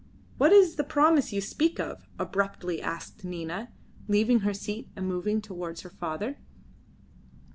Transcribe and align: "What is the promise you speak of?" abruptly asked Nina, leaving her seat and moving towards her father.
"What 0.39 0.51
is 0.51 0.77
the 0.77 0.83
promise 0.83 1.31
you 1.31 1.41
speak 1.41 1.79
of?" 1.79 2.07
abruptly 2.17 2.81
asked 2.81 3.23
Nina, 3.23 3.71
leaving 4.07 4.39
her 4.39 4.51
seat 4.51 4.89
and 4.95 5.07
moving 5.07 5.41
towards 5.41 5.81
her 5.81 5.91
father. 5.91 6.39